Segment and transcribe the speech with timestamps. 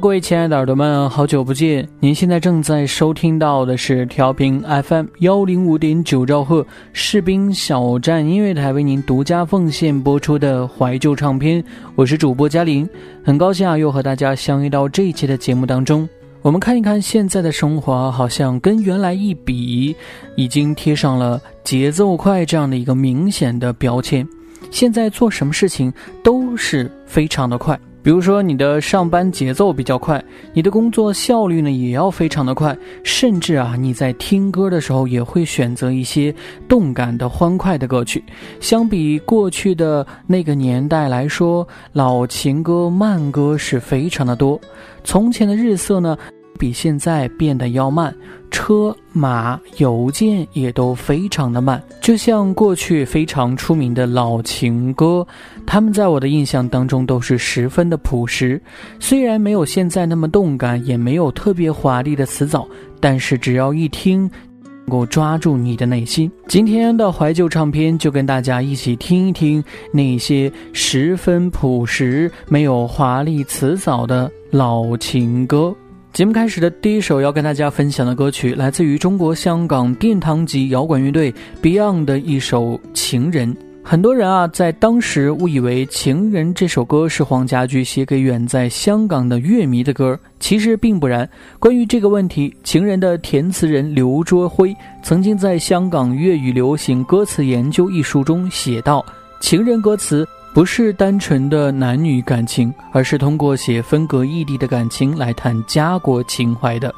[0.00, 1.88] 各位亲爱的耳朵们，好久不见！
[1.98, 11.64] 您现在正在收听到的是调频 FM 幺零五点九兆赫士兵小站音乐台为您独家奉献播出的怀旧唱片。
[11.96, 12.88] 我是主播嘉玲，
[13.24, 16.08] 很高兴啊，又和大家相遇到这一期的节目当中。
[16.42, 19.96] 我们看一看现在的生活，好像跟原来一比，
[20.36, 24.26] 已经贴上了节奏快这样的一个明显的标签。
[24.70, 27.78] 现在做什么事情都是非常的快。
[28.02, 36.34] 比如说，你的上班节奏比较快，你的工作效率呢也要非常的快，甚至啊，你在听歌的时候也会选择一些
[36.68, 38.22] 动感的、欢快的歌曲。
[38.60, 44.60] 相比过去的那个年代来说，老情歌、慢歌是非常的多。
[45.04, 46.16] 从前的日色呢？
[46.58, 48.12] 比现在变得要慢，
[48.50, 51.82] 车马邮件也都非常的慢。
[52.00, 55.26] 就像过去非常出名的老情歌，
[55.66, 58.60] 他们在我的印象当中都是十分的朴实。
[58.98, 62.66] 虽然没有现在那么动感，也没有特别华丽的词藻，
[63.00, 64.30] 但是只要一听，
[64.62, 66.30] 能够抓住你的内心。
[66.46, 69.62] 今天的怀旧唱片就跟大家一起听一听
[69.92, 75.74] 那些十分朴实、没有华丽词藻的老情歌。
[76.18, 83.54] 节目开始的第一首要跟大家分享的歌曲，来自于中国香港殿堂级摇滚乐队 Beyond 的一首《情人》。
[83.84, 91.30] 很多人啊，在当时误以为《情人》这首歌是黄家驹写给远在香港的乐迷的歌，其实并不然。
[91.60, 94.74] 关于这个问题，《情人》的填词人刘卓辉
[95.04, 99.06] 曾经在《香港粤语流行歌词研究》一书中写道
[99.40, 100.26] ：“情人”歌词。
[100.54, 106.92] 不是单纯的男女感情，而是通过写分隔异地的感情来谈家国情怀的。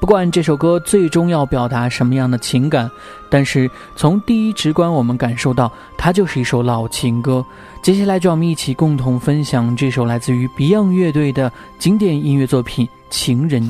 [0.00, 2.90] 不管这首歌最终要表达什么样的情感，
[3.30, 7.44] 但是从第一直观，我们感受到它就是一首老情歌。
[7.82, 13.62] 接下来，就让我们一起共同分享这首来自于 Beyond 乐队的经典音乐作品《情人》。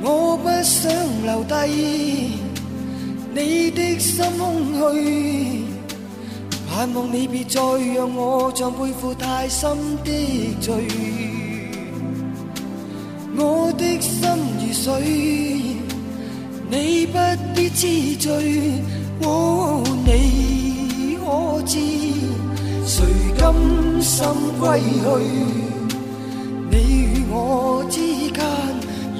[0.00, 0.90] 我不想
[1.22, 2.47] 留低。
[3.34, 5.64] 你的心空虚，
[6.68, 7.60] 盼望你别再
[7.94, 10.10] 让我像背负太深的
[10.60, 10.74] 罪。
[13.36, 14.28] 我的心
[14.58, 15.02] 如水，
[16.70, 17.18] 你不
[17.54, 18.82] 必知罪。
[19.22, 21.78] 哦，你可知
[22.86, 23.04] 谁
[23.38, 23.54] 甘
[24.00, 24.26] 心
[24.58, 25.06] 归去？
[26.70, 27.98] 你与我之
[28.32, 28.40] 间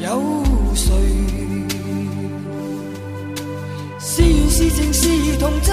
[0.00, 0.37] 有
[4.58, 5.72] 是情是童真，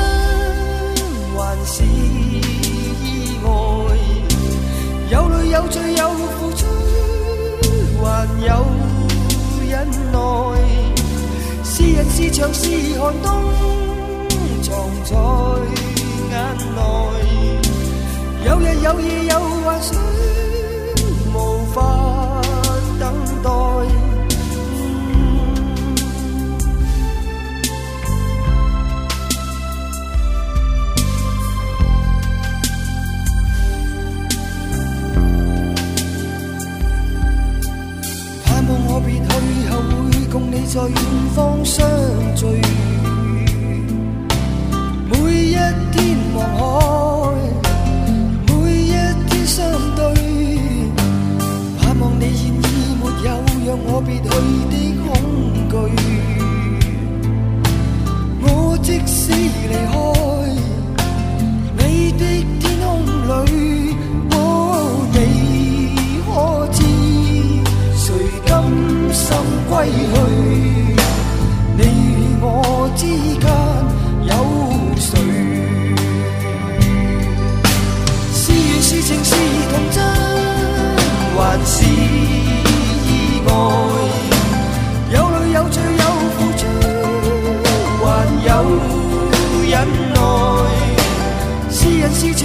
[1.36, 3.50] 还是意外？
[5.10, 6.68] 有泪有罪有付出，
[8.04, 8.64] 还有
[9.68, 10.20] 忍耐。
[11.64, 12.70] 是人是墙是
[13.00, 13.28] 寒冬，
[14.62, 14.70] 藏
[15.04, 15.16] 在
[16.30, 16.36] 眼
[16.76, 16.78] 内。
[18.46, 19.98] 有日有夜有幻想，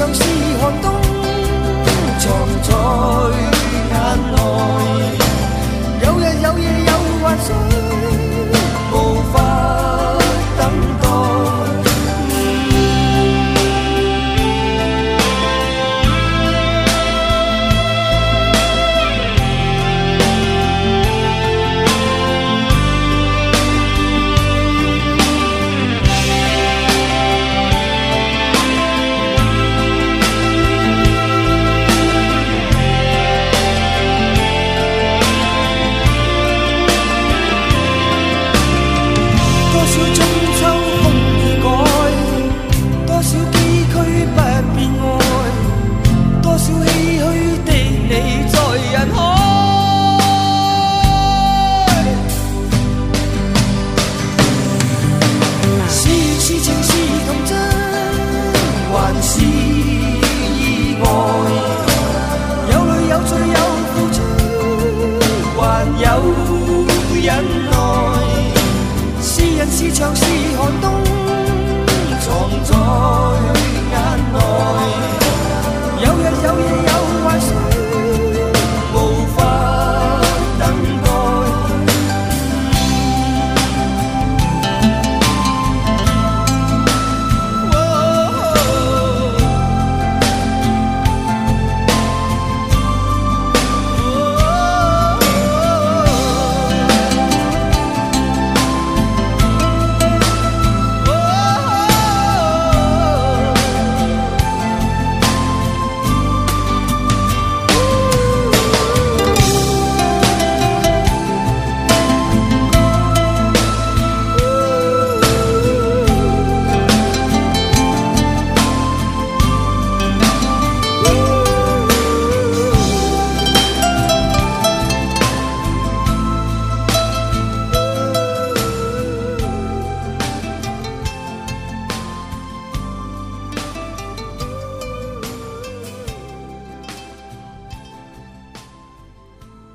[0.01, 0.23] 像是
[0.59, 1.10] 寒冬，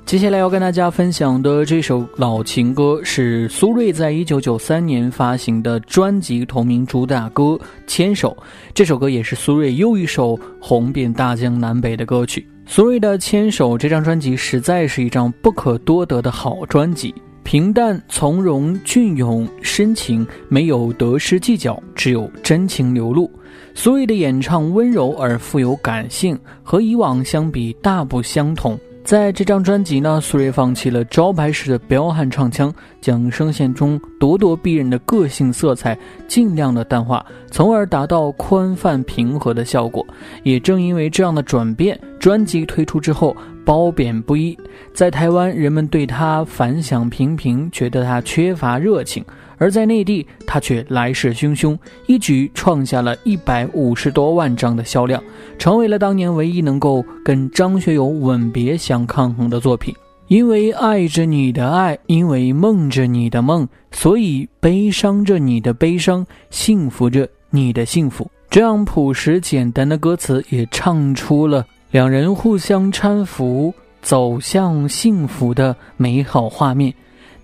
[0.06, 7.42] 接下来要跟大家分享的这首老情歌是苏芮在一九九三年发行的专辑同名主打歌
[7.88, 8.30] 《牵手》。
[8.72, 12.46] 这首歌也是苏芮又一首红遍大江南北的歌曲。
[12.66, 17.12] 苏芮的《牵手》这张专辑实在是一张不可多得的好专辑，
[17.42, 23.28] 平淡从容、隽永深情，没有得失计较，只有真情流露。
[23.74, 28.78] 苏芮的演唱温柔而富有感性，和以往相比大不相同。
[29.06, 40.04] 在这张专辑呢，苏芮放弃了招牌式的彪悍唱腔，将声线中咄咄逼人的个性色彩尽量的淡化，从而达到宽泛平和的效果。
[40.42, 44.58] 也正因为这样的转变，专辑推出之后褒贬不一。
[44.92, 49.22] 在台湾，人们对他反响平平，觉得他缺乏热情；
[49.58, 55.22] 而在内地，他却来势汹汹，一举创下了一百五十多万张的销量，
[55.58, 59.94] 成为了当年唯一能够跟张学友吻别相抗衡的作品。
[60.28, 68.28] 因为爱着你的爱，因为梦着你的梦，所以悲伤着你的悲伤，幸福着你的幸福。
[68.50, 73.72] 这样朴实简单的歌词，也唱出了两人互相搀扶
[74.02, 76.92] 走向幸福的美好画面。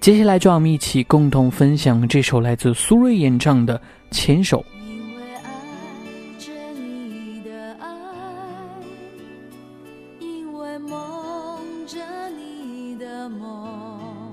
[0.03, 3.79] 接下来，就让我们一起共同分享这首来自苏芮演唱的
[4.11, 4.59] 《牵手》。
[4.85, 5.55] 因为爱
[6.41, 7.87] 着你的爱，
[10.19, 14.33] 因为梦着你的梦，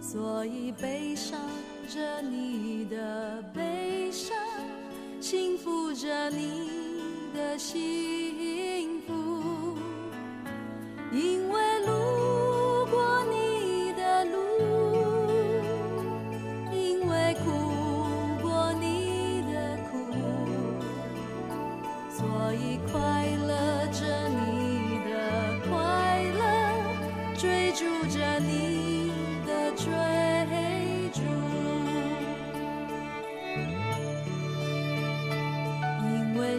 [0.00, 1.38] 所以悲伤
[1.86, 4.34] 着你的悲伤，
[5.20, 6.70] 幸福着你
[7.34, 7.76] 的幸
[9.06, 9.76] 福。
[11.12, 11.60] 因为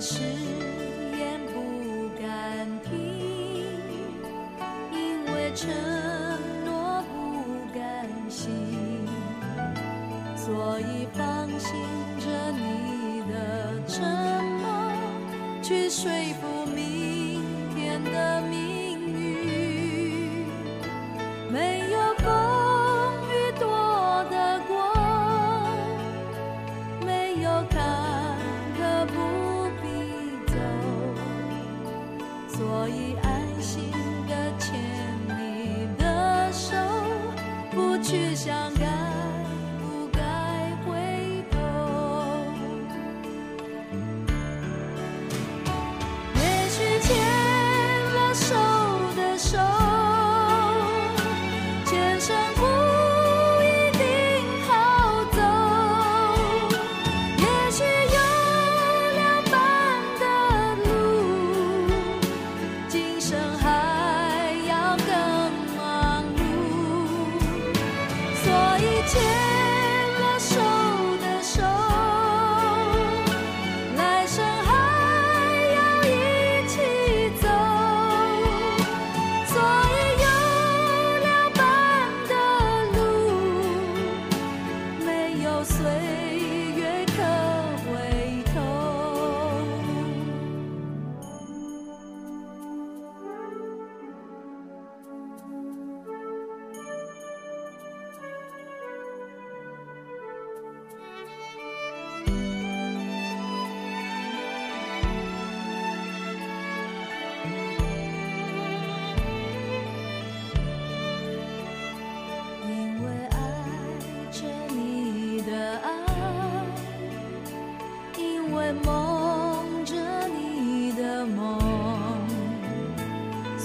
[0.03, 0.23] 誓
[1.15, 2.89] 言不敢听，
[4.91, 5.69] 因为承
[6.65, 8.49] 诺不甘心，
[10.35, 11.69] 所以放心
[12.19, 14.01] 着你的沉
[14.43, 14.67] 默，
[15.61, 16.09] 去说
[16.41, 16.47] 服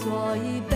[0.06, 0.75] 所以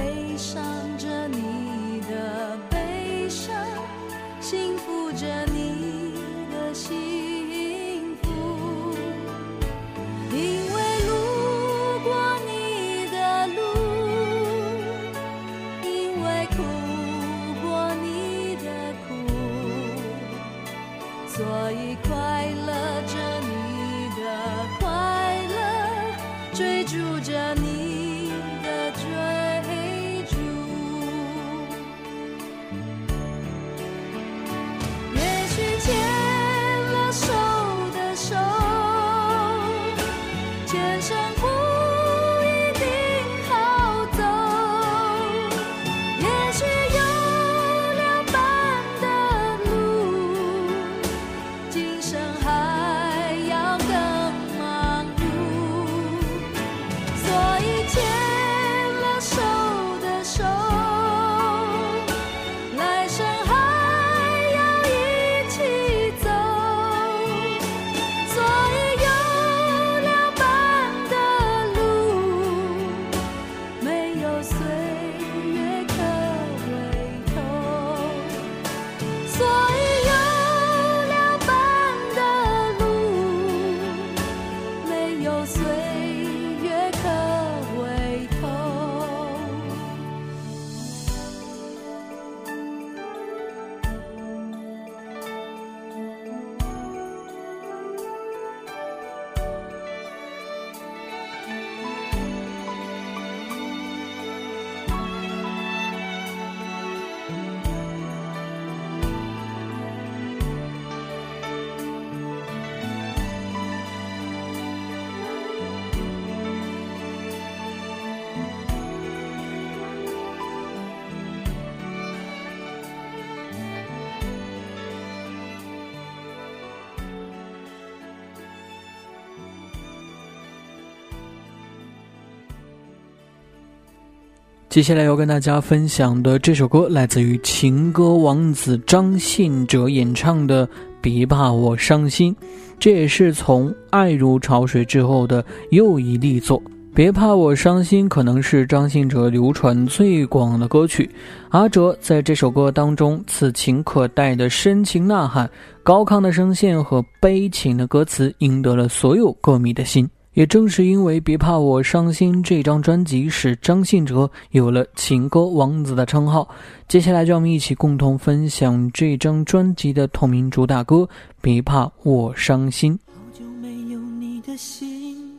[134.71, 140.65] 接下来要跟大家分享的这首歌，来自于情歌王子张信哲演唱的
[141.01, 142.33] 《别怕我伤心》，
[142.79, 146.57] 这也是从《爱如潮水》之后的又一力作。
[146.95, 151.11] 《别怕我伤心》可能是张信哲流传最广的歌曲。
[151.49, 155.51] 阿哲在这首歌当中，此情可待的深情呐喊、
[155.83, 160.09] 高亢的声线和悲情的歌词，赢得了所有歌迷的心。
[160.41, 166.49] 也正是因为《别怕我伤心》这张专辑，使张信哲有了“情歌王子”的称号。
[166.89, 170.97] 接下来，就让我们一起共同分享这张专辑的同名主打歌
[171.43, 172.95] 《别怕我伤心》。
[173.13, 175.37] 好久没有你的心，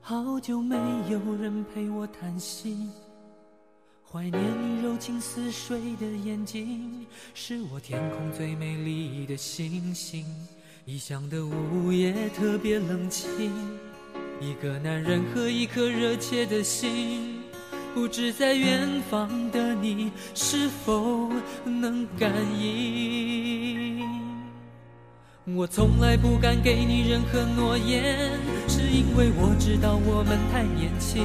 [0.00, 0.76] 好久没
[1.10, 2.88] 有人陪我谈心。
[4.08, 10.24] 怀念你柔情似水的眼睛，是我天空最美丽的星星。
[10.84, 13.50] 异乡的午夜特别冷清，
[14.40, 17.40] 一个男人和一颗热切的心，
[17.94, 21.30] 不知在远方的你是否
[21.64, 24.04] 能感应。
[25.54, 28.38] 我从来不敢给你任何诺言，
[28.68, 31.24] 是因为我知道我们太年轻。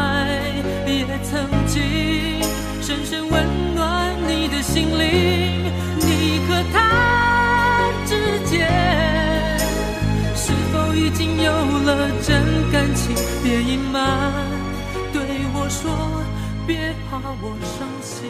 [2.91, 5.63] 深深温暖你的心灵，
[5.97, 8.67] 你和他之间
[10.35, 13.15] 是否已经有了真感情？
[13.41, 14.33] 别隐瞒，
[15.13, 15.21] 对
[15.53, 15.89] 我说，
[16.67, 18.29] 别怕我伤心。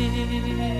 [0.00, 0.79] 心。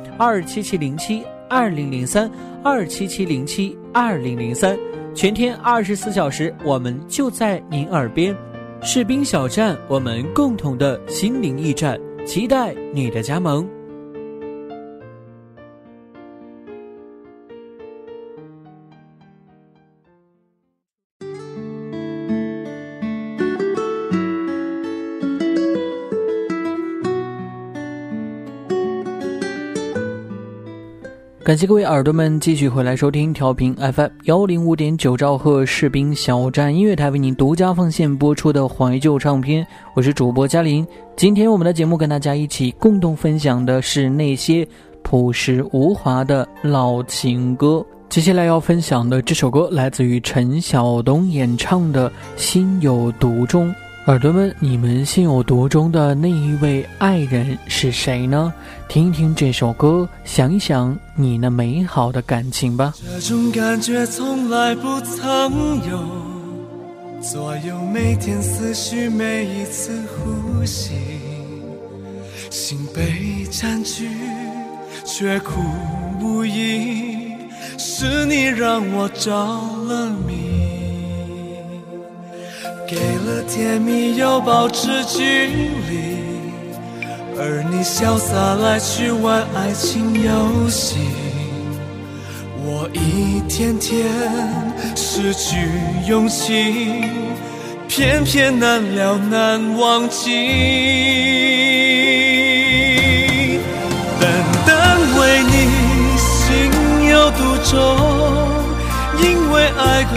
[0.17, 2.29] 二七七零七二零零三
[2.63, 4.77] 二七七零七二零零三，
[5.13, 8.35] 全天二十四小时，我们就在您耳边。
[8.81, 13.67] 士兵小站，我们共同的心灵驿站，期待你的加盟。
[31.43, 40.85] 感谢各位耳朵们继续回来收听调频 FM 幺零五点九兆赫士兵小站音乐台为您独家奉献播出的怀旧唱片，我是主播嘉玲。
[41.17, 44.67] 今天我们的节目跟大家一起共同分享的是那些
[45.01, 47.83] 朴实无华的老情歌。
[48.07, 53.67] 接下来要分享的这首歌来自于陈晓东演唱的《心有独钟》。
[54.07, 58.51] 耳朵们，你们心有独钟的那一位爱人是谁呢？
[58.87, 62.95] 听一听这首歌，想一想你那美好的感情吧。
[62.97, 65.21] 这种感觉从来不曾
[65.87, 65.99] 有，
[67.21, 70.95] 左右每天思绪，每一次呼吸，
[72.49, 74.09] 心被占据，
[75.05, 75.61] 却苦
[76.19, 77.35] 无依，
[77.77, 80.60] 是你让我着了迷。
[82.91, 85.47] 给了甜蜜，又保持距
[85.87, 86.17] 离，
[87.39, 90.97] 而你潇洒来去玩爱情游戏，
[92.57, 94.05] 我一天天
[94.93, 95.55] 失去
[96.05, 97.05] 勇气，
[97.87, 101.50] 偏偏难了难忘记。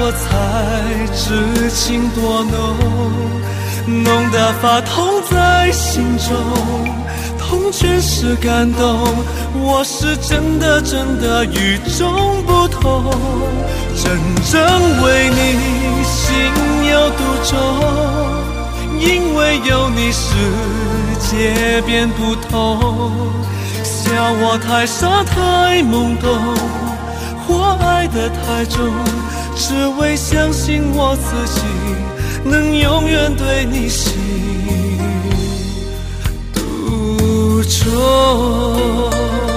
[0.05, 6.37] 我，才知情多浓，浓得发痛在心中，
[7.39, 9.01] 痛全是感动。
[9.55, 13.15] 我是真的真的与众不同，
[13.97, 14.21] 真
[14.53, 16.37] 正为你心
[16.91, 17.57] 有独钟。
[19.01, 20.29] 因为有你，世
[21.19, 23.11] 界变不同。
[23.83, 26.29] 笑我太傻太懵懂。
[27.47, 28.91] 或爱得太重，
[29.57, 31.63] 只为相信我自己
[32.45, 34.13] 能永远对你心
[36.53, 39.54] 独钟。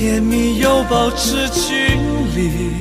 [0.00, 1.74] 甜蜜又保持距
[2.34, 2.72] 离，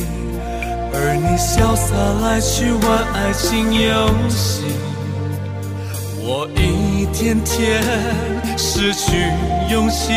[0.93, 4.63] 而你潇洒来去玩爱情游戏，
[6.23, 7.83] 我一天天
[8.57, 9.17] 失去
[9.69, 10.13] 勇气，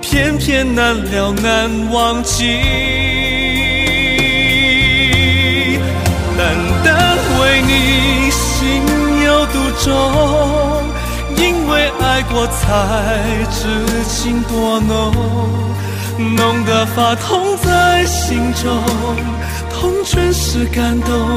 [0.00, 2.60] 偏偏难了难忘记。
[6.38, 8.80] 单单为你心
[9.24, 10.93] 有独钟。
[11.44, 15.12] 因为爱过，才知情多浓，
[16.36, 18.82] 浓得发痛在心中，
[19.70, 21.36] 痛全是感动。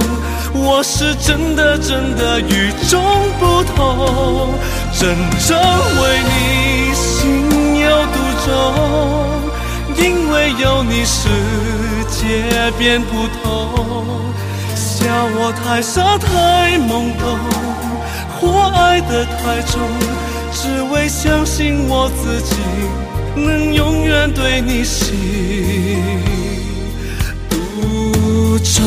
[0.54, 3.04] 我是真的真的与众
[3.38, 4.54] 不同，
[4.98, 5.14] 真
[5.46, 5.60] 正
[6.02, 8.16] 为你心有独
[8.46, 8.50] 钟。
[9.98, 11.28] 因为有你，世
[12.08, 13.44] 界变不同。
[14.74, 15.04] 笑
[15.36, 17.77] 我太傻太懵懂。
[18.42, 19.82] 我爱得太重，
[20.52, 22.56] 只为相信我自己
[23.36, 25.16] 能永远对你心
[27.50, 28.84] 独钟。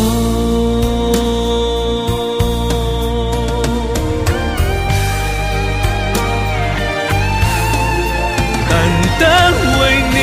[8.68, 8.70] 单
[9.18, 10.16] 单为你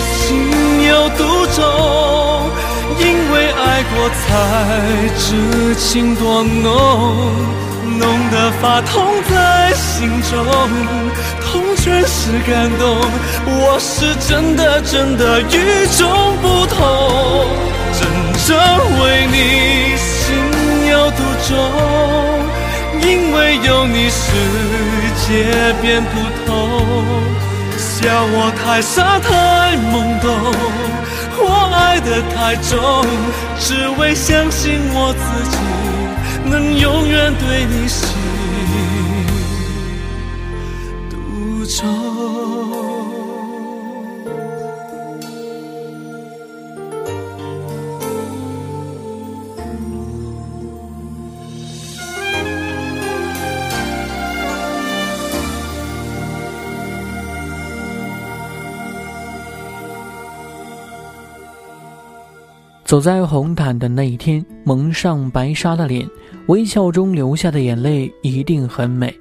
[0.00, 1.22] 心有独
[1.54, 1.62] 钟，
[2.98, 4.22] 因为爱过才
[5.18, 7.63] 知情多浓。
[8.34, 10.44] 的发痛在心中，
[11.40, 12.98] 痛全是感动。
[13.46, 17.46] 我是真的真的与众不同，
[17.94, 18.02] 真
[18.44, 18.58] 正
[19.00, 20.34] 为你心
[20.90, 21.54] 有独钟。
[23.02, 24.26] 因为有你，世
[25.22, 26.50] 界变不同。
[27.78, 30.28] 笑我太傻太懵懂，
[31.38, 33.06] 我爱得太重，
[33.60, 35.56] 只为相信我自己。
[36.46, 37.88] 能永远对你
[62.84, 66.06] 走在红毯的那一天，蒙上白纱的脸。
[66.48, 69.12] 微笑中流下的眼泪一定很美。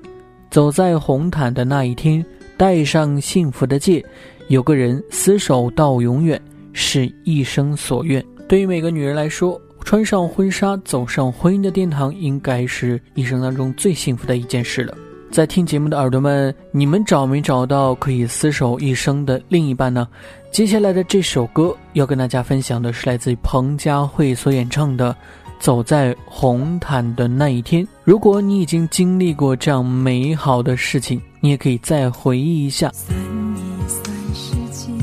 [0.52, 2.24] 走在红毯的那一天，
[2.58, 4.04] 戴上幸福的戒，
[4.50, 6.40] 有个人厮守到永远，
[6.74, 8.24] 是一生所愿。
[8.50, 14.94] 对于每个女人来说，穿上婚纱走上婚姻的殿堂，应该是一生当中最幸福的一件事了。
[15.34, 20.08] 在听节目的耳朵们，你们找没找到可以厮守一生的另一半呢？
[20.52, 25.12] 接下来的这首歌要跟大家分享的是来自于彭佳慧所演唱的
[25.60, 27.84] 《走在红毯的那一天》。
[28.04, 32.92] 如果你已经经历过这样美好的事情，你也可以再回忆一下。
[32.94, 34.96] 算一算时间，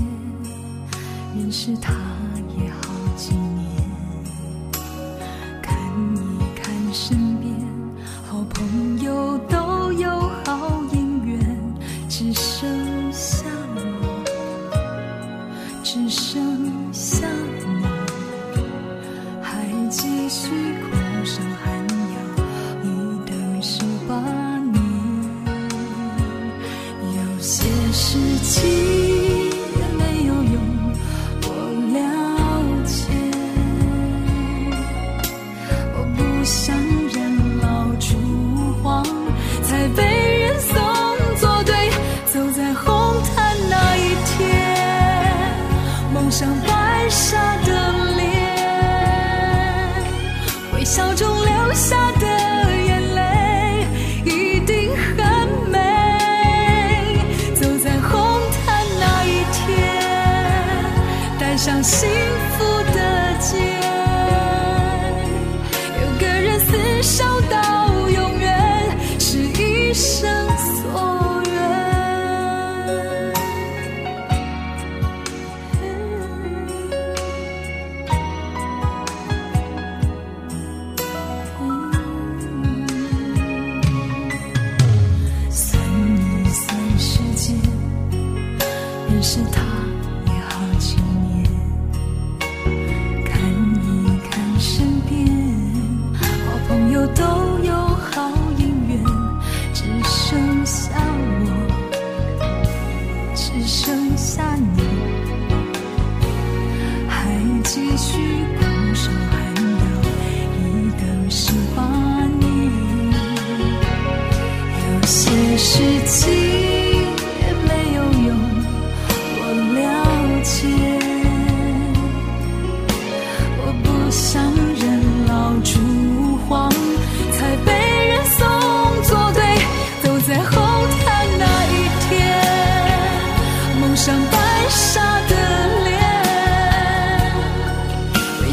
[1.37, 1.93] 认识他
[2.57, 3.67] 也好几年，
[5.61, 7.30] 看一看身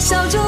[0.08, 0.47] 笑中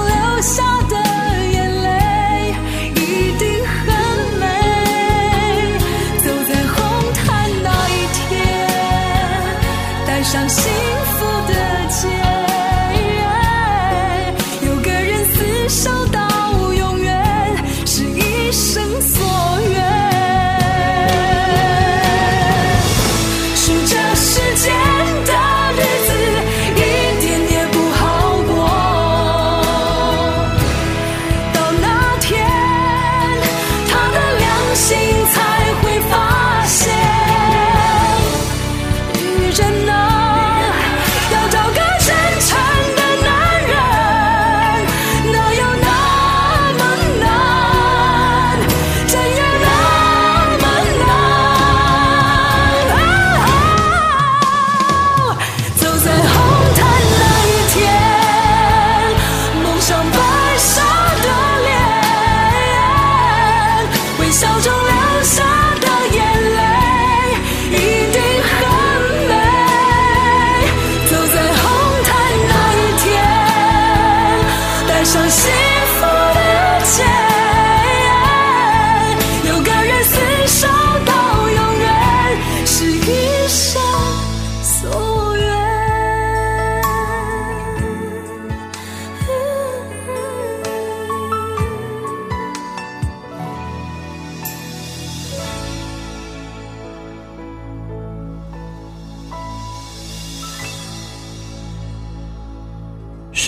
[64.31, 64.78] 笑中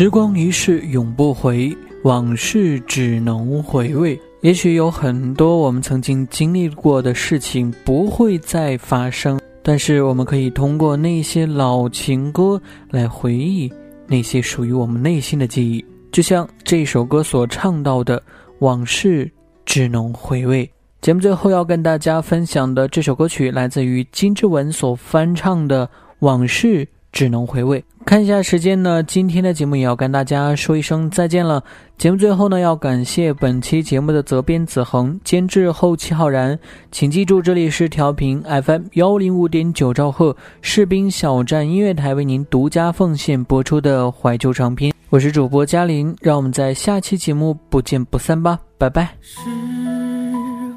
[0.01, 4.19] 时光一逝永不回，往事只能回味。
[4.41, 12.59] 也许有很多我们曾经经历过的事情不会再发生，但是我们可以通过那些老情歌
[12.89, 13.71] 来回忆
[14.07, 15.85] 那些属于我们内心的记忆。
[16.11, 18.19] 就像这首歌所唱到的
[18.57, 19.29] ：“往事
[19.67, 20.67] 只能回味。”
[20.99, 25.85] 节目最后要跟大家分享的这首歌曲，来自于金志文所翻唱的
[26.21, 27.83] 《往事只能回味。
[28.03, 31.63] 看一下时间呢，今天的节目也要跟大家说一声再见了。
[31.97, 36.57] 节目最后呢，要感谢本期节目的责编子恒、监制后期浩然。
[36.91, 44.91] 请记住，这里是调频 FM 幺零五点九兆赫士兵小站音乐台为您独家奉献播出的怀旧唱片。
[45.09, 49.15] 我是主播嘉林，让我们在下期节目不见不散吧，拜拜。
[49.21, 49.41] 时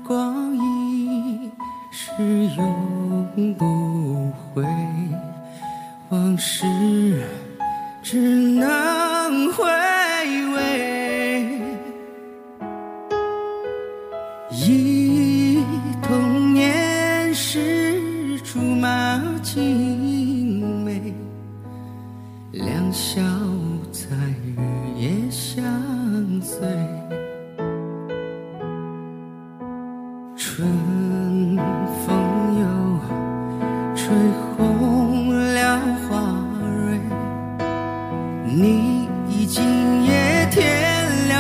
[0.07, 1.51] 光一
[1.91, 2.23] 逝
[2.57, 4.63] 永不回，
[6.15, 6.65] 往事
[8.01, 9.65] 只能回
[10.55, 11.59] 味。
[14.53, 15.59] 忆
[16.01, 21.13] 童年时竹马青梅，
[22.53, 23.21] 两小